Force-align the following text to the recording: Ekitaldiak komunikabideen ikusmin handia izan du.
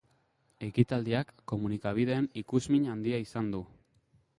Ekitaldiak 0.67 1.35
komunikabideen 1.53 2.31
ikusmin 2.45 2.93
handia 2.97 3.25
izan 3.31 3.55
du. 3.59 3.67